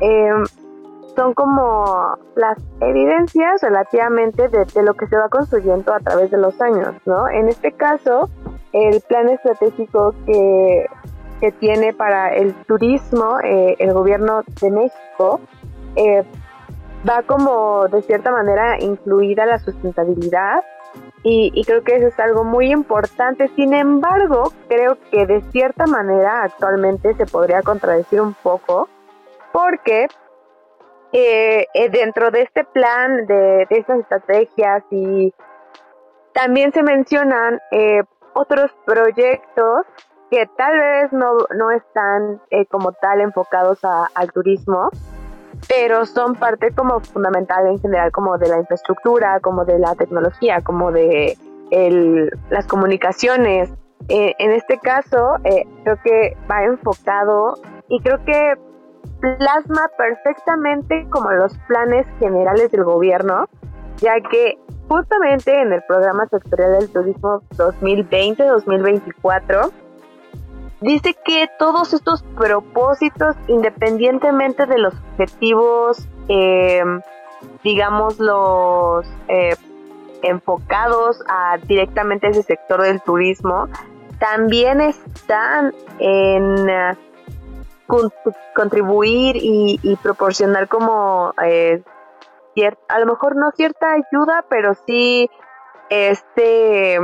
[0.00, 0.44] em,
[1.16, 6.60] son como las evidencias relativamente de, lo que se va construyendo a través de los
[6.60, 7.28] años, ¿no?
[7.28, 8.28] En este caso,
[8.72, 10.86] el plan estratégico que
[11.40, 15.40] que tiene para el turismo eh, el gobierno de México
[15.96, 16.22] eh,
[17.08, 20.62] va como de cierta manera incluida la sustentabilidad
[21.26, 23.48] y, creo que eso es algo muy importante.
[23.56, 28.88] Sin embargo, creo que de cierta manera actualmente se podría contradecir un poco
[29.50, 30.08] porque
[31.16, 35.32] eh, eh, dentro de este plan, de, estas estrategias y
[36.32, 39.86] también se mencionan eh, otros proyectos
[40.28, 44.90] que tal vez no, no están como tal enfocados al turismo,
[45.68, 50.62] pero son parte como fundamental en general como de la infraestructura, como de la tecnología,
[50.62, 51.38] como de
[52.50, 53.72] las comunicaciones.
[54.08, 55.36] en este caso,
[55.84, 57.54] creo que va enfocado
[57.88, 58.54] y creo que
[59.20, 63.48] plasma perfectamente como los planes generales del gobierno,
[63.98, 69.72] ya que justamente en el programa sectorial del turismo 2020-2024
[70.80, 77.00] dice que todos estos propósitos, independientemente de los objetivos, em,
[77.62, 79.56] digamos, los eh,
[80.22, 83.68] enfocados a directamente ese sector del turismo,
[84.18, 86.68] también están en
[88.54, 91.82] contribuir y, proporcionar como eh,
[92.88, 95.28] a lo mejor no cierta ayuda, pero sí
[95.90, 96.96] este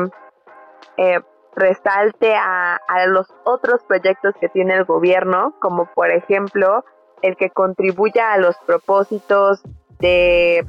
[0.97, 1.21] eh,
[1.55, 6.85] resalte a, los otros proyectos que tiene el gobierno, como por ejemplo
[7.23, 9.63] el que contribuya a los propósitos
[9.99, 10.65] de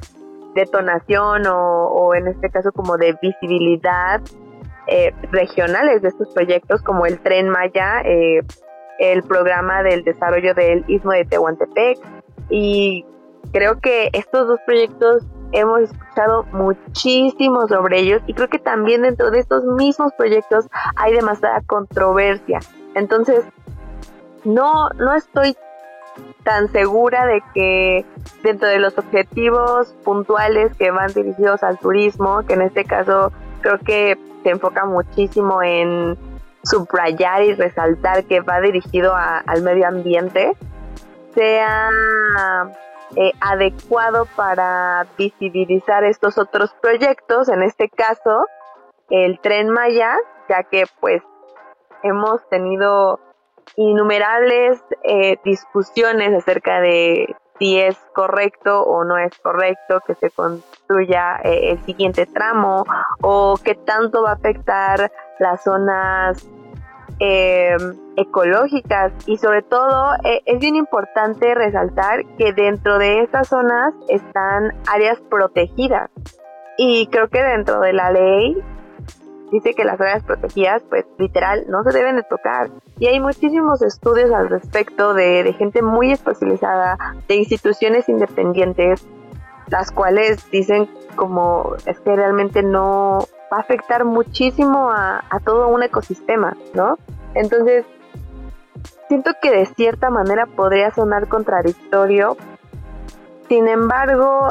[0.54, 4.20] detonación o, o en este caso como de visibilidad
[4.88, 8.40] eh, regionales de estos proyectos como el tren Maya eh,
[8.98, 11.98] el programa del desarrollo del Istmo de Tehuantepec
[12.50, 13.04] y
[13.52, 19.30] creo que estos dos proyectos hemos escuchado muchísimo sobre ellos y creo que también dentro
[19.30, 22.60] de estos mismos proyectos hay demasiada controversia.
[22.94, 23.44] Entonces,
[24.44, 25.56] no, no estoy
[26.42, 28.04] tan segura de que
[28.42, 33.78] dentro de los objetivos puntuales que van dirigidos al turismo, que en este caso creo
[33.78, 36.16] que se enfoca muchísimo en
[36.62, 40.56] subrayar y resaltar que va dirigido al medio ambiente
[41.34, 41.90] sea
[43.16, 48.46] eh, adecuado para visibilizar estos otros proyectos, en este caso
[49.10, 50.16] el tren Maya,
[50.48, 51.22] ya que pues
[52.02, 53.20] hemos tenido
[53.76, 61.36] innumerables eh, discusiones acerca de si es correcto o no es correcto que se construya
[61.44, 62.84] eh, el siguiente tramo
[63.20, 66.48] o qué tanto va a afectar las zonas
[67.20, 67.76] eh,
[68.16, 69.12] ecológicas.
[69.26, 75.20] Y sobre todo eh, es bien importante resaltar que dentro de estas zonas están áreas
[75.30, 76.10] protegidas.
[76.78, 78.56] Y creo que dentro de la ley
[79.50, 82.70] dice que las áreas protegidas pues literal no se deben de tocar.
[82.98, 86.96] Y hay muchísimos estudios al respecto de, de gente muy especializada
[87.28, 89.06] de instituciones independientes
[89.72, 95.82] las cuales dicen como es que realmente no va a afectar muchísimo a, todo un
[95.82, 96.96] ecosistema, ¿no?
[97.34, 97.84] Entonces,
[99.08, 102.36] siento que de cierta manera podría sonar contradictorio,
[103.48, 104.48] sin embargo,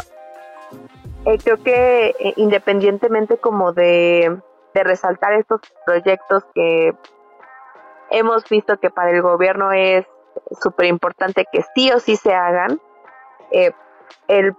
[1.26, 4.40] eh, creo que eh, independientemente como de,
[4.74, 6.94] resaltar estos proyectos que
[8.10, 10.06] hemos visto que para el gobierno es
[10.62, 12.80] súper importante que sí o sí se hagan,
[13.52, 13.74] eh,
[14.30, 14.56] el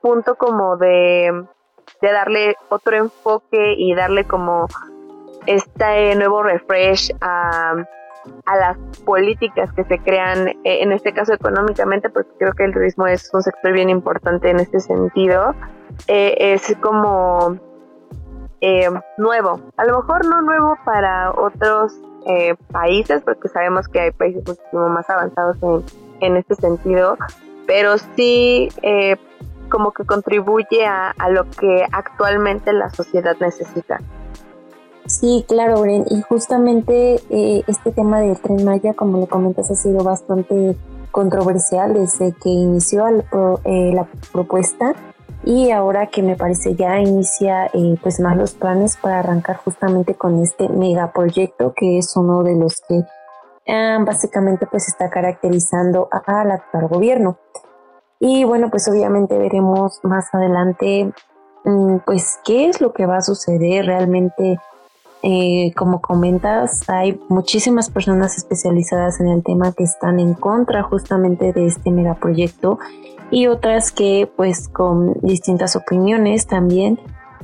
[0.00, 1.46] punto como de
[2.00, 4.66] de darle otro enfoque y darle como
[5.46, 7.74] este nuevo refresh a,
[8.44, 12.72] a las políticas que se crean, eh, en este caso económicamente, porque creo que el
[12.72, 15.54] turismo es un sector bien importante en este sentido,
[16.08, 17.58] eh, es como
[18.60, 19.60] eh, nuevo.
[19.76, 21.92] A lo mejor no nuevo para otros
[22.72, 25.84] países, porque sabemos que hay países muchísimo más avanzados en,
[26.18, 27.16] en este sentido,
[27.68, 28.68] pero sí
[29.68, 34.00] como que contribuye a, lo que actualmente la sociedad necesita.
[35.06, 39.74] Sí, claro, Bren, y justamente eh, este tema del tren Maya, como le comentas, ha
[39.76, 40.76] sido bastante
[41.12, 44.94] controversial desde que inició eh, la propuesta
[45.46, 50.16] y ahora que me parece ya inicia eh, pues más los planes para arrancar justamente
[50.16, 53.04] con este megaproyecto que es uno de los que
[53.68, 57.38] ah, básicamente pues está caracterizando al actual gobierno.
[58.20, 61.12] Y bueno, pues obviamente veremos más adelante
[61.64, 64.58] mm, pues qué es lo que va a suceder realmente.
[65.22, 71.52] Eh, como comentas, hay muchísimas personas especializadas en el tema que están en contra justamente
[71.52, 72.78] de este megaproyecto
[73.30, 77.00] y otras que pues con distintas opiniones también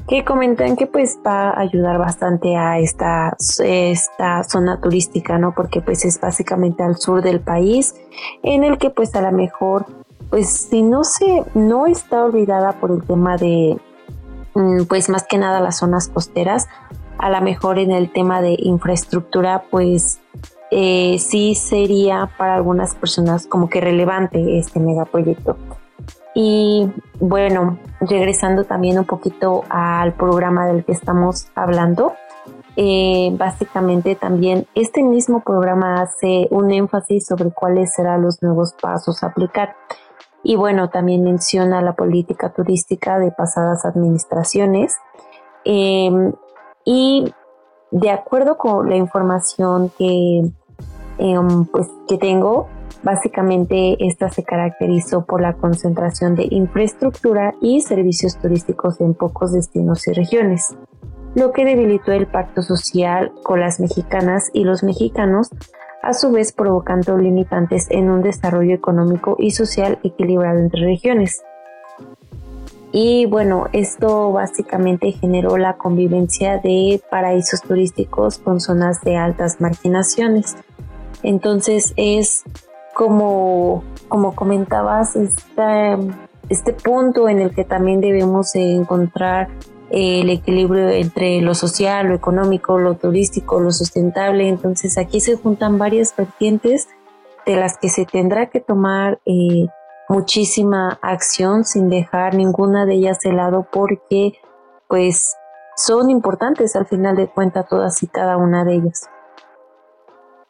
[0.09, 5.55] que comentan que pues va a ayudar bastante a esta, esta zona turística, ¿no?
[5.55, 7.95] Porque pues es básicamente al sur del país
[8.43, 9.87] en el que pues a lo mejor
[10.33, 13.79] pues si no se, no está olvidada por el tema de,
[14.55, 16.69] mm, pues más que nada las zonas costeras,
[17.19, 20.23] a lo mejor en el tema de infraestructura, pues
[20.71, 25.59] eh, sí sería para algunas personas como que relevante este megaproyecto.
[26.35, 26.91] Y
[27.21, 32.15] bueno, regresando también un poquito al programa del que estamos hablando,
[32.77, 39.23] eh, básicamente también este mismo programa hace un énfasis sobre cuáles serán los nuevos pasos
[39.23, 39.77] a aplicar.
[40.43, 44.97] Y bueno, también menciona la política turística de pasadas administraciones.
[45.65, 46.33] Em,
[46.85, 47.33] y
[47.91, 50.51] de acuerdo con la información que,
[51.19, 52.69] em, pues, que tengo,
[53.03, 60.07] básicamente esta se caracterizó por la concentración de infraestructura y servicios turísticos en pocos destinos
[60.09, 60.77] y regiones
[61.35, 65.49] lo que debilitó el pacto social con las mexicanas y los mexicanos,
[66.03, 71.43] a su vez provocando limitantes en un desarrollo económico y social equilibrado entre regiones.
[72.91, 80.57] Y bueno, esto básicamente generó la convivencia de paraísos turísticos con zonas de altas marginaciones.
[81.23, 82.43] Entonces es
[82.95, 85.97] como, como comentabas, este,
[86.51, 89.49] este punto en el que también debemos encontrar
[89.93, 94.49] el equilibrio entre lo social, lo económico, lo turístico, lo sustentable.
[94.49, 96.89] Entonces aquí se juntan varias vertientes
[97.45, 99.67] de las que se tendrá que tomar eh,
[100.09, 104.33] muchísima acción sin dejar ninguna de ellas de lado porque
[104.89, 105.37] pues
[105.77, 109.11] son importantes al final de cuentas todas y cada una de ellas.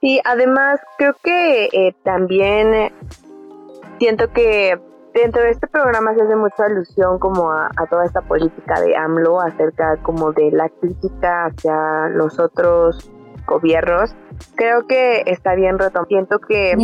[0.01, 2.93] Sí, además creo que eh, también
[3.99, 4.81] siento que
[5.15, 9.41] dentro de este programa se hace mucha alusión como a, toda esta política de AMLO
[9.41, 13.11] acerca como de la crítica hacia los otros
[13.47, 14.15] gobiernos.
[14.55, 16.07] Creo que está bien retomado.
[16.07, 16.75] Siento que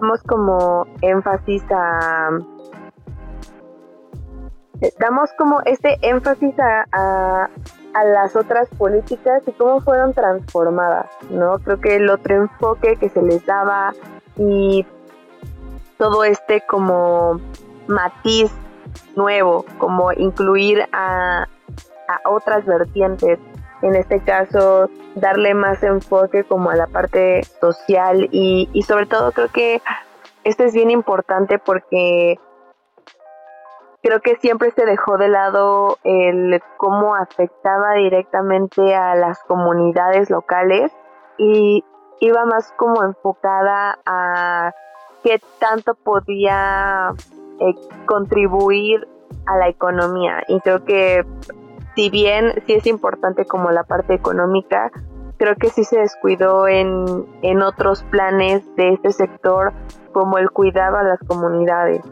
[0.00, 2.30] damos como énfasis a
[5.00, 7.50] damos como este énfasis a, a,
[7.94, 11.58] a, las otras políticas y cómo fueron transformadas, ¿no?
[11.58, 13.92] Creo que el otro enfoque que se les daba
[14.36, 14.86] y
[15.98, 17.40] todo este como
[17.86, 18.50] matiz
[19.16, 21.46] nuevo, como incluir a,
[22.24, 23.38] otras vertientes,
[23.82, 29.30] en este caso darle más enfoque como a la parte social y, y sobre todo
[29.32, 29.82] creo que
[30.44, 32.38] esto es bien importante porque
[34.02, 40.90] creo que siempre se dejó de lado el cómo afectaba directamente a las comunidades locales
[41.36, 41.84] y
[42.20, 44.72] iba más como enfocada a
[45.22, 47.12] qué tanto podía
[47.60, 47.74] eh,
[48.06, 49.06] contribuir
[49.46, 50.42] a la economía.
[50.48, 51.24] Y creo que
[51.94, 54.90] si bien sí es importante como la parte económica,
[55.38, 59.72] creo que sí se descuidó en, en otros planes de este sector
[60.12, 62.02] como el cuidado a las comunidades.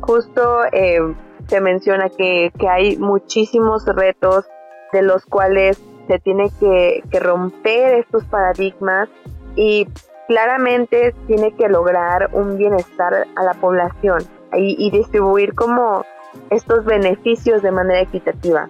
[0.00, 1.00] Justo eh,
[1.46, 4.44] se menciona que, que, hay muchísimos retos
[4.92, 9.08] de los cuales se tiene que, que romper estos paradigmas
[9.56, 9.88] y
[10.26, 14.22] claramente tiene que lograr un bienestar a la población
[14.56, 16.04] y, distribuir como
[16.50, 18.68] estos beneficios de manera equitativa.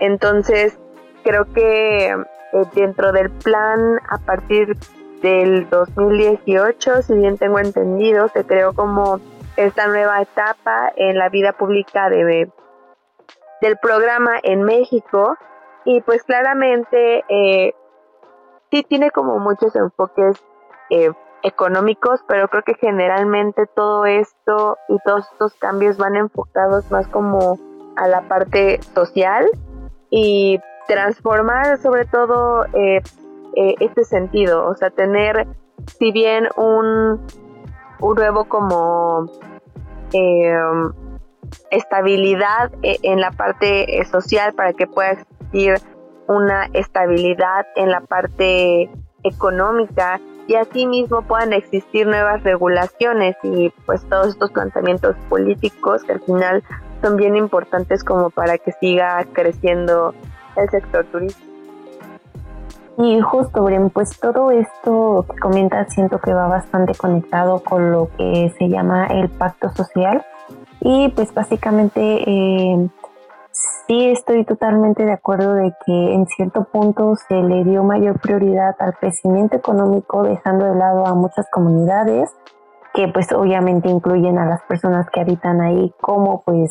[0.00, 0.78] Entonces,
[1.22, 2.16] creo que eh,
[2.74, 4.76] dentro del plan a partir
[5.22, 9.20] del 2018, si bien tengo entendido, se creó como
[9.56, 12.50] esta nueva etapa en la vida pública de,
[13.60, 15.36] del programa en México
[15.84, 17.74] y pues claramente eh,
[18.70, 20.42] sí tiene como muchos enfoques
[20.90, 21.10] eh,
[21.42, 27.58] económicos, pero creo que generalmente todo esto y todos estos cambios van enfocados más como
[27.96, 29.46] a la parte social
[30.10, 33.02] y transformar sobre todo eh,
[33.54, 35.46] eh, este sentido, o sea, tener
[35.98, 37.20] si bien un,
[38.00, 39.30] nuevo como
[40.12, 40.92] em,
[41.70, 45.74] estabilidad en la parte social para que pueda existir
[46.28, 48.90] una estabilidad en la parte
[49.24, 56.20] económica y asimismo puedan existir nuevas regulaciones y pues todos estos planteamientos políticos que al
[56.20, 56.64] final
[57.02, 60.14] son bien importantes como para que siga creciendo
[60.56, 61.46] el sector turístico.
[62.96, 68.08] Y justo, Bren, pues todo esto que comentas siento que va bastante conectado con lo
[68.16, 70.24] que se llama el pacto social
[70.80, 72.88] y pues básicamente eh,
[73.50, 78.76] Sí, estoy totalmente de acuerdo de que en cierto punto se le dio mayor prioridad
[78.78, 82.30] al crecimiento económico, dejando de lado a muchas comunidades
[82.94, 86.70] que pues obviamente incluyen a las personas que habitan ahí como pues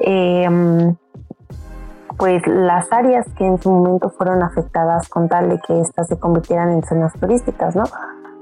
[0.00, 0.96] em,
[2.16, 6.18] pues las áreas que en su momento fueron afectadas con tal de que éstas se
[6.18, 7.84] convirtieran en zonas turísticas, ¿no?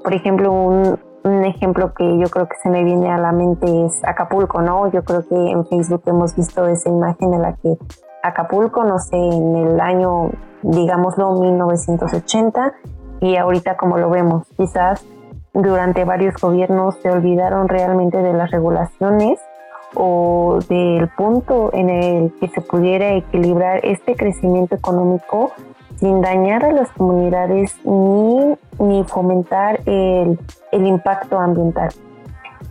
[0.02, 3.86] Por ejemplo, un, un ejemplo que yo creo que se me viene a la mente
[3.86, 4.90] es Acapulco, ¿no?
[4.92, 7.76] Yo creo que en Facebook hemos visto esa imagen en la que
[8.22, 10.30] Acapulco, no sé, en el año,
[10.62, 12.74] digámoslo, 1980,
[13.20, 15.04] y ahorita como lo vemos, quizás
[15.54, 19.40] durante varios gobiernos se olvidaron realmente de las regulaciones
[19.94, 25.52] o del punto en el que se pudiera equilibrar este crecimiento económico
[25.96, 30.38] sin dañar a las comunidades ni, ni fomentar el,
[30.72, 31.90] el, impacto ambiental.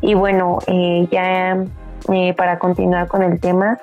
[0.01, 1.63] Y bueno, eh, ya
[2.11, 3.79] eh, para continuar con el tema,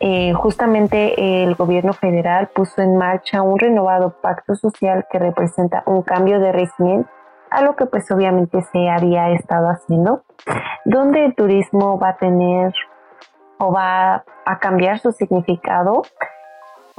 [0.00, 6.02] eh, justamente el gobierno federal puso en marcha un renovado pacto social que representa un
[6.02, 7.06] cambio de régimen
[7.50, 10.22] a lo que pues obviamente se había estado haciendo,
[10.84, 12.72] donde el turismo va a tener
[13.58, 16.02] o va a cambiar su significado,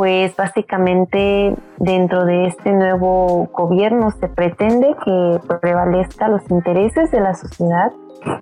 [0.02, 7.36] pues básicamente dentro de este nuevo gobierno se pretende que prevalezca los intereses de la
[7.36, 7.92] sociedad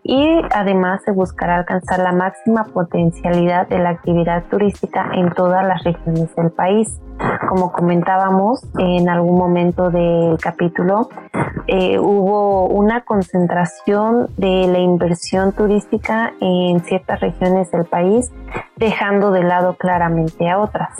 [0.01, 5.83] y además se buscará alcanzar la máxima potencialidad de la actividad turística en todas las
[5.83, 6.97] regiones del país.
[7.49, 11.09] Como comentábamos en algún momento del capítulo,
[11.67, 18.31] eh, hubo una concentración de la inversión turística en ciertas regiones del país,
[18.77, 20.95] dejando de lado claramente a otras.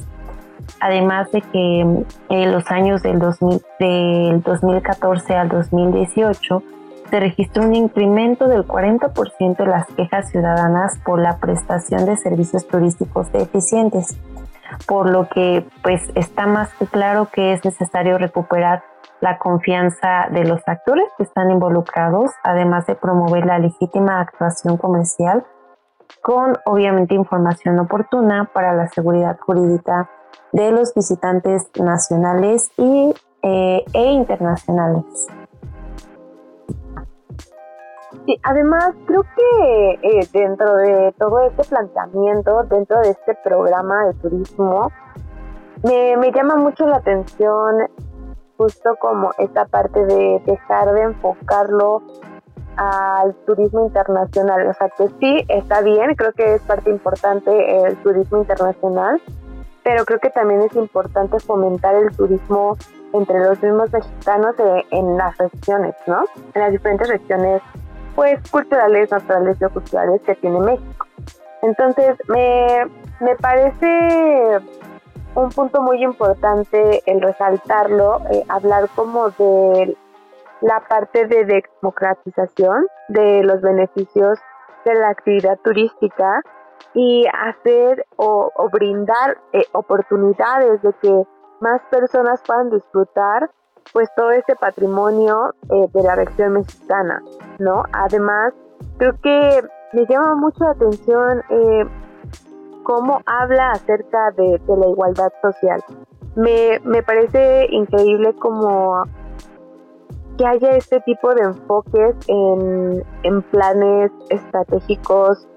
[0.80, 6.64] Además de que en eh, los años del, 2000, del 2014 al 2018,
[7.10, 12.68] se registró un incremento del 40% de las quejas ciudadanas por la prestación de servicios
[12.68, 14.18] turísticos deficientes,
[14.88, 18.84] por lo que pues está más que claro que es necesario recuperar
[19.22, 25.46] la confianza de los actores que están involucrados, además de promover la legítima actuación comercial
[26.22, 30.10] con obviamente información oportuna para la seguridad jurídica
[30.52, 33.14] de los visitantes nacionales y,
[33.44, 35.28] eh, e internacionales.
[38.26, 44.14] Sí, además creo que eh, dentro de todo este planteamiento, dentro de este programa de
[44.16, 44.92] turismo,
[45.84, 47.88] me, me llama mucho la atención
[48.58, 52.02] justo como esta parte de dejar de enfocarlo
[52.76, 54.68] al turismo internacional.
[54.68, 57.52] O sea que sí, está bien, creo que es parte importante
[57.86, 59.22] el turismo internacional,
[59.90, 62.78] pero creo que también es importante fomentar el turismo
[63.12, 64.56] entre los mismos mexicanos
[64.92, 66.26] en las regiones, ¿no?
[66.54, 67.64] En las diferentes regiones
[68.16, 71.08] pues culturales, naturales y culturales que tiene México.
[71.64, 72.86] Entonces, me,
[73.20, 74.60] me parece
[75.34, 79.98] un punto muy importante el resaltarlo, eh, hablar como de
[80.62, 84.38] la parte de democratización de los beneficios
[84.86, 86.44] de la actividad turística
[86.94, 91.24] y hacer o, brindar eh, oportunidades de que
[91.62, 93.50] más personas puedan disfrutar
[93.94, 97.24] pues todo este patrimonio eh, de la región mexicana,
[97.58, 97.84] ¿no?
[97.92, 98.54] Además,
[98.98, 99.64] creo que
[99.94, 101.86] me llama mucho la atención eh,
[102.84, 105.84] cómo habla acerca de, la igualdad social.
[106.36, 109.04] Me, me parece increíble como
[110.38, 115.48] que haya este tipo de enfoques en, en planes estratégicos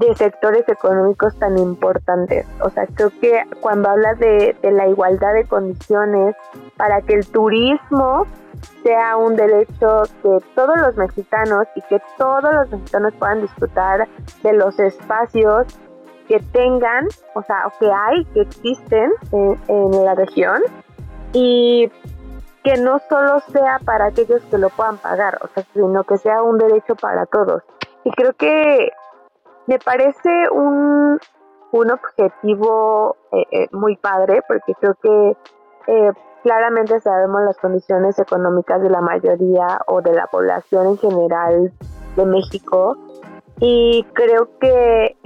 [0.00, 2.46] de sectores económicos tan importantes.
[2.62, 6.34] O sea, creo que cuando hablas de, la igualdad de condiciones
[6.76, 8.26] para que el turismo
[8.82, 14.08] sea un derecho de todos los mexicanos y que todos los mexicanos puedan disfrutar
[14.42, 15.66] de los espacios
[16.28, 20.62] que tengan, o sea, que hay, que existen en, en la región
[21.34, 21.90] y
[22.64, 26.42] que no solo sea para aquellos que lo puedan pagar, o sea, sino que sea
[26.42, 27.62] un derecho para todos.
[28.04, 28.90] Y creo que
[29.70, 31.16] me parece un,
[31.70, 35.36] un objetivo eh, eh, muy padre porque creo que
[35.86, 36.12] eh,
[36.42, 41.72] claramente sabemos las condiciones económicas de la mayoría o de la población en general
[42.16, 42.96] de México.
[43.60, 45.16] Y creo que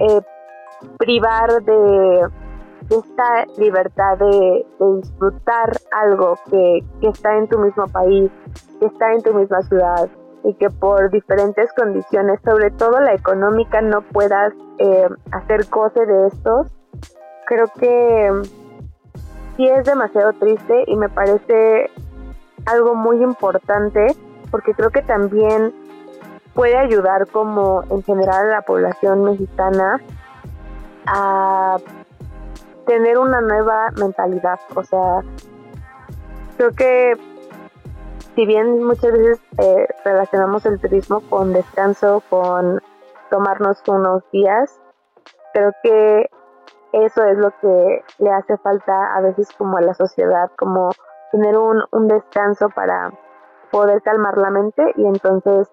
[0.99, 2.29] privar de,
[2.91, 8.29] esta libertad de, de, disfrutar algo que, que está en tu mismo país,
[8.79, 10.07] que está en tu misma ciudad,
[10.45, 16.27] y que por diferentes condiciones, sobre todo la económica, no puedas eh, hacer cosas de
[16.27, 16.67] estos,
[17.47, 18.31] creo que
[19.57, 21.89] sí es demasiado triste y me parece
[22.65, 24.15] algo muy importante
[24.51, 25.73] porque creo que también
[26.53, 29.99] puede ayudar como en general a la población mexicana
[31.07, 31.77] a
[32.85, 34.59] tener una nueva mentalidad.
[34.75, 35.21] O sea,
[36.57, 37.13] creo que
[38.35, 42.81] si bien muchas veces eh, relacionamos el turismo con descanso, con
[43.29, 44.79] tomarnos unos días,
[45.53, 46.29] creo que
[46.91, 50.91] eso es lo que le hace falta a veces como a la sociedad, como
[51.31, 53.11] tener un, un descanso para
[53.71, 55.71] poder calmar la mente y entonces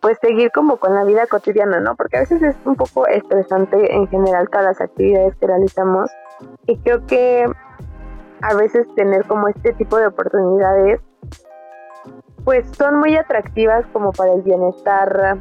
[0.00, 1.94] pues seguir como con la vida cotidiana, ¿no?
[1.94, 6.10] Porque a veces es un poco estresante en general todas las actividades que realizamos
[6.66, 7.46] y creo que
[8.40, 11.00] a veces tener como este tipo de oportunidades
[12.44, 15.38] pues son muy atractivas como para el bienestar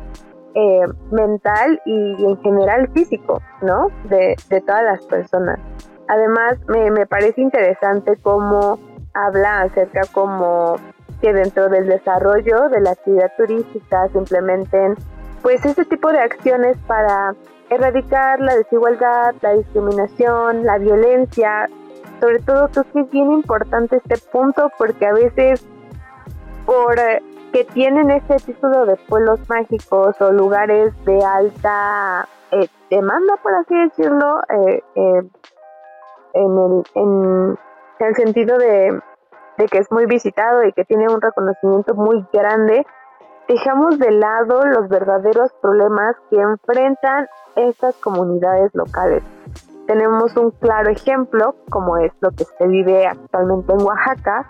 [0.54, 3.88] eh, mental y, en general físico, ¿no?
[4.10, 4.36] De,
[4.66, 5.60] todas las personas.
[6.08, 8.80] Además, me, me parece interesante cómo
[9.14, 10.76] habla acerca como
[11.22, 14.96] que dentro del desarrollo de la actividad turística se implementen
[15.42, 17.36] pues ese tipo de acciones para
[17.70, 21.70] erradicar la desigualdad, la discriminación, la violencia.
[22.20, 25.66] Sobre todo creo que es bien importante este punto porque a veces
[26.66, 33.38] por eh, que tienen este título de pueblos mágicos o lugares de alta eh, demanda,
[33.44, 34.84] por así decirlo, eh,
[36.34, 37.58] en, el, en
[38.00, 39.00] el sentido de,
[39.58, 42.86] de que es muy visitado y que tiene un reconocimiento muy grande,
[43.48, 49.24] dejamos de lado los verdaderos problemas que enfrentan estas comunidades locales.
[49.88, 54.48] Tenemos un claro ejemplo, como es lo que se vive actualmente en Oaxaca,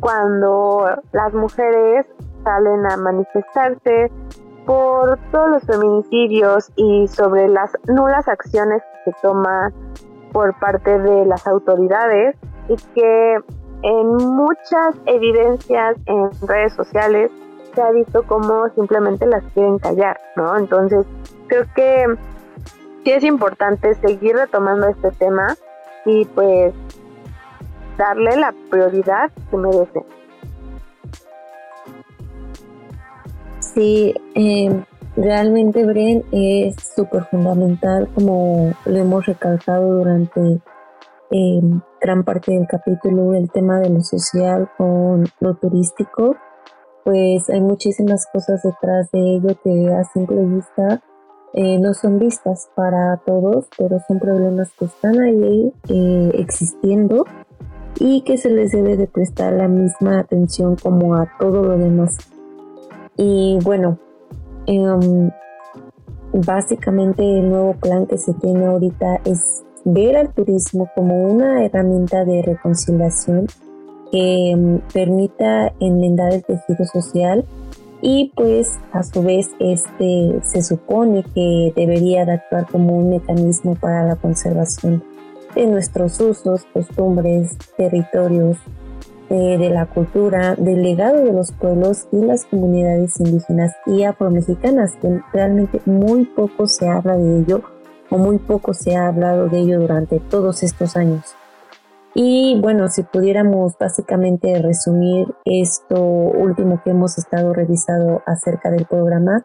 [0.00, 2.06] cuando las mujeres
[2.44, 4.10] salen a manifestarse
[4.66, 9.72] por todos los feminicidios y sobre las nulas acciones que se toman
[10.32, 12.36] por parte de las autoridades
[12.68, 13.38] y que
[13.82, 17.30] en muchas evidencias en redes sociales
[17.74, 20.56] se ha visto como simplemente las quieren callar, ¿no?
[20.58, 21.06] Entonces,
[21.46, 22.06] creo que
[23.04, 25.56] sí es importante seguir retomando este tema
[26.04, 26.74] y pues
[27.98, 30.04] darle la prioridad que merece.
[33.58, 34.84] Sí, eh,
[35.16, 40.60] realmente Bren es súper fundamental como lo hemos recalcado durante
[41.30, 41.60] eh,
[42.00, 46.36] gran parte del capítulo, el tema de lo social con lo turístico
[47.08, 51.00] pues hay muchísimas cosas detrás de ello que a simple vista
[51.54, 57.24] eh, no son vistas para todos, pero son problemas que están ahí eh, existiendo
[57.98, 62.16] y que se les debe de prestar la misma atención como a todo lo demás.
[63.16, 63.98] Y bueno,
[64.66, 65.30] em,
[66.32, 72.24] básicamente el nuevo plan que se tiene ahorita es ver al turismo como una herramienta
[72.24, 73.46] de reconciliación
[74.10, 77.44] que mm, permita enmendar el tejido social
[78.00, 83.74] y pues a su vez este se supone que debería de actuar como un mecanismo
[83.74, 85.02] para la conservación
[85.58, 88.58] de nuestros usos, costumbres, territorios,
[89.28, 94.96] eh, de la cultura, del legado de los pueblos y las comunidades indígenas y afromexicanas,
[95.02, 97.62] que realmente muy poco se habla de ello
[98.08, 101.34] o muy poco se ha hablado de ello durante todos estos años.
[102.14, 109.44] Y bueno, si pudiéramos básicamente resumir esto último que hemos estado revisando acerca del programa,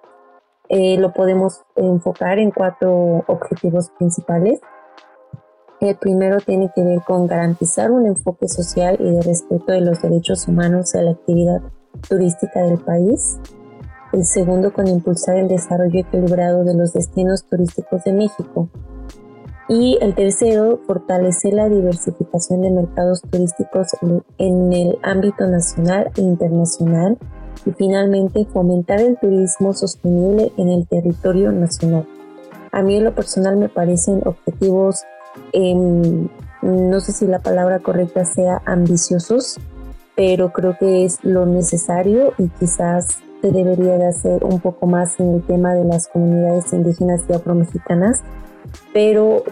[0.70, 4.61] eh, lo podemos enfocar en cuatro objetivos principales.
[5.84, 10.02] El primero tiene que ver con garantizar un enfoque social y de respeto de los
[10.02, 11.62] derechos humanos a la actividad
[12.08, 13.38] turística del país.
[14.14, 18.70] El segundo con impulsar el desarrollo equilibrado de los destinos turísticos de México.
[19.68, 23.90] Y el tercero, fortalecer la diversificación de mercados turísticos
[24.38, 27.18] en el ámbito nacional e internacional.
[27.66, 32.08] Y finalmente, fomentar el turismo sostenible en el territorio nacional.
[32.72, 35.04] A mí en lo personal me parecen objetivos,
[35.52, 36.28] em,
[36.62, 39.60] no sé si la palabra correcta sea ambiciosos,
[40.16, 45.20] pero creo que es lo necesario y quizás se debería de hacer un poco más
[45.20, 48.24] en el tema de las comunidades indígenas y afromexicanas
[48.94, 49.44] pero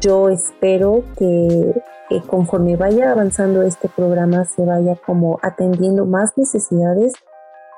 [0.00, 1.82] yo espero que,
[2.26, 7.12] conforme vaya avanzando este programa se vaya como atendiendo más necesidades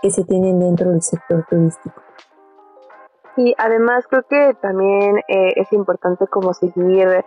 [0.02, 2.02] que se tienen dentro del sector turístico.
[3.38, 7.24] Y además creo que también eh, es importante como seguir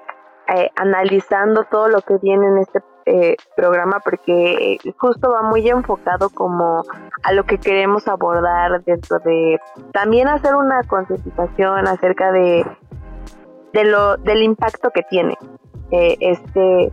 [0.47, 6.29] eh, analizando todo lo que viene en este eh, programa porque justo va muy enfocado
[6.29, 6.83] como
[7.23, 9.57] a lo que queremos abordar dentro de
[9.93, 12.65] también hacer una concientización acerca de
[13.71, 15.37] de lo, del impacto que tiene
[15.91, 16.91] este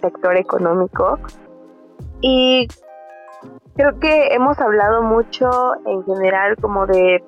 [0.00, 1.18] sector económico.
[2.22, 2.66] Y
[3.76, 5.50] creo que hemos hablado mucho
[5.84, 7.22] en general como de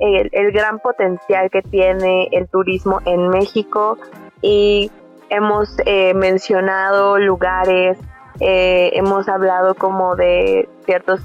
[0.00, 3.98] el, gran potencial que tiene el turismo en México
[4.40, 4.90] y
[5.30, 7.98] hemos eh, mencionado lugares,
[8.40, 11.20] hemos hablado como de ciertos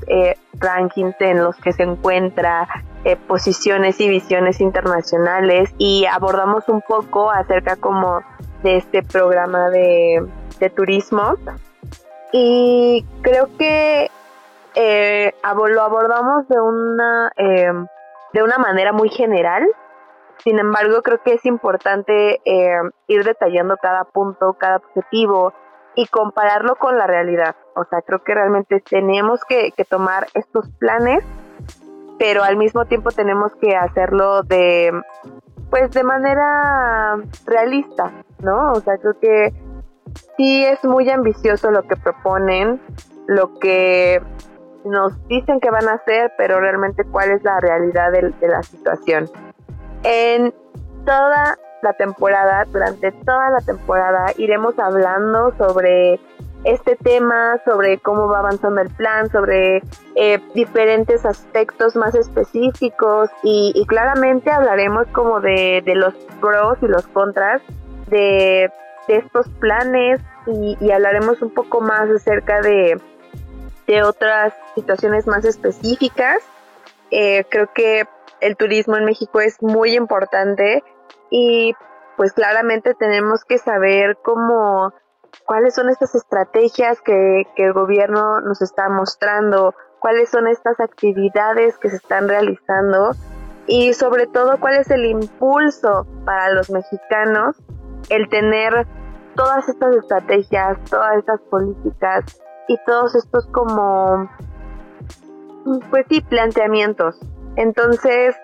[0.59, 2.67] rankings en los que se encuentra
[3.07, 8.21] eh, posiciones y visiones internacionales y abordamos un poco acerca como
[8.63, 10.27] de este programa de,
[10.75, 11.35] turismo.
[12.33, 14.11] Y creo que
[14.75, 17.71] eh, lo abordamos de una eh,
[18.37, 19.67] de una manera muy general
[20.43, 22.41] sin embargo creo que es importante
[23.07, 25.53] ir detallando cada punto cada objetivo
[25.97, 27.55] y compararlo con la realidad.
[27.75, 31.23] O sea, creo que realmente tenemos que, tomar estos planes,
[32.19, 34.91] pero al mismo tiempo tenemos que hacerlo de,
[35.71, 37.17] pues de manera
[37.47, 38.13] realista,
[38.43, 38.73] ¿no?
[38.73, 39.53] O sea, creo que
[40.37, 42.79] sí es muy ambicioso lo que proponen,
[43.25, 44.21] lo que
[44.87, 49.29] nos dicen que van a hacer, pero realmente cuál es la realidad de, la situación.
[50.03, 50.53] En
[51.05, 56.19] toda la temporada, durante toda la temporada, iremos hablando sobre
[56.63, 59.81] este tema, sobre cómo va avanzando el plan, sobre
[60.15, 67.61] eh, diferentes aspectos más específicos y, claramente hablaremos como de, los pros y los contras
[68.07, 68.71] de,
[69.07, 72.99] estos planes y, hablaremos un poco más acerca de,
[73.87, 76.43] de otras situaciones más específicas.
[77.09, 78.05] Eh, creo que
[78.41, 80.83] el turismo en México es muy importante
[81.29, 81.73] y
[82.17, 84.93] pues claramente tenemos que saber cómo
[85.45, 91.89] cuáles son estas estrategias que, el gobierno nos está mostrando, cuáles son estas actividades que
[91.89, 93.11] se están realizando
[93.65, 97.55] y sobre todo cuál es el impulso para los mexicanos
[98.09, 98.87] el tener
[99.35, 104.29] todas estas estrategias, todas estas políticas y todos estos como
[105.89, 107.19] pues sí planteamientos.
[107.55, 108.35] Entonces,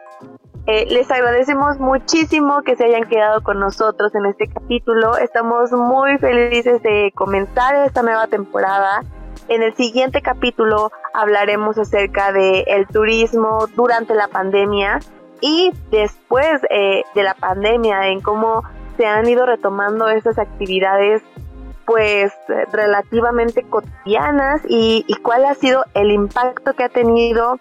[0.65, 5.17] eh, les agradecemos muchísimo que se hayan quedado con nosotros en este capítulo.
[5.17, 9.03] Estamos muy felices de comenzar esta nueva temporada.
[9.49, 14.99] En el siguiente capítulo hablaremos acerca del el turismo durante la pandemia
[15.41, 18.63] y después eh, de la pandemia, en cómo
[18.95, 21.21] se han ido retomando esas actividades
[21.85, 22.31] pues
[22.71, 27.57] relativamente cotidianas y, cuál ha sido el impacto que ha tenido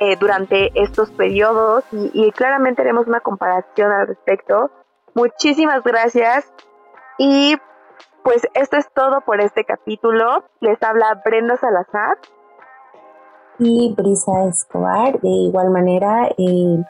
[0.00, 4.70] eh, durante estos periodos y, claramente haremos una comparación al respecto.
[5.14, 6.52] Muchísimas gracias
[7.18, 7.56] y
[8.22, 10.44] pues esto es todo por este capítulo.
[10.60, 12.18] Les habla Brenda Salazar.
[13.58, 16.84] Y Brisa Escobar, de igual manera, eh,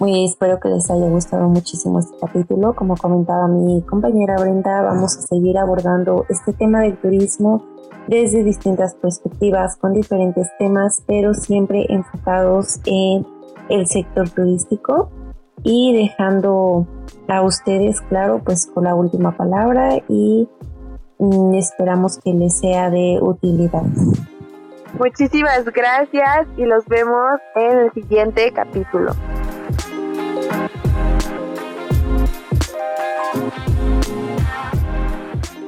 [0.00, 2.74] pues espero que les haya gustado muchísimo este capítulo.
[2.74, 7.62] Como comentaba mi compañera Brenda, vamos a seguir abordando este tema del turismo
[8.08, 13.26] desde distintas perspectivas, con diferentes temas, pero siempre enfocados en
[13.68, 15.10] el sector turístico
[15.64, 16.86] y dejando
[17.28, 20.48] a ustedes, claro, pues con la última palabra y
[21.18, 23.84] mm, esperamos que les sea de utilidad.
[24.98, 29.12] Muchísimas gracias y los vemos en el siguiente capítulo.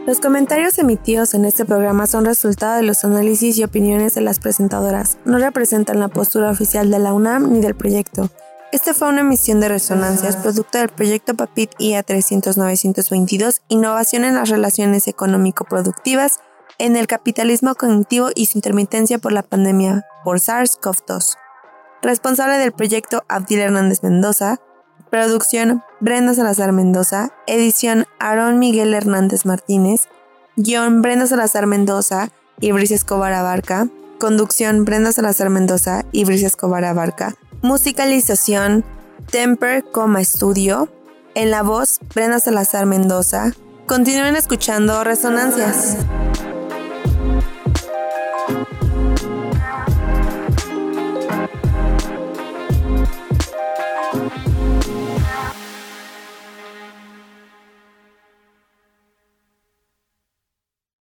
[0.05, 4.41] Los comentarios emitidos en este programa son resultado de los análisis y opiniones de las
[4.41, 5.17] presentadoras.
[5.25, 8.29] No representan la postura oficial de la UNAM ni del proyecto.
[8.73, 14.49] Esta fue una emisión de resonancias producto del proyecto PAPIT IA 300-922, Innovación en las
[14.49, 16.41] relaciones económico-productivas
[16.79, 21.37] en el capitalismo cognitivo y su intermitencia por la pandemia por SARS-CoV-2.
[22.03, 24.59] Responsable del proyecto Abdil Hernández Mendoza,
[25.13, 27.35] Producción Brenda Salazar Mendoza.
[27.47, 30.09] Edición Aaron Miguel Hernández Martínez.
[30.57, 33.89] Guión Brenda Salazar Mendoza y Brice Escobar Abarca.
[34.19, 37.35] Conducción Brenda Salazar Mendoza y Brice Escobar Abarca.
[37.61, 38.87] Musicalización
[39.31, 40.89] Temper, Coma Estudio.
[41.35, 43.53] En la voz Brenda Salazar Mendoza.
[43.85, 45.99] Continúen escuchando Resonancias.